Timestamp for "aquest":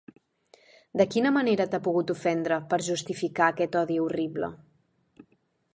3.53-3.79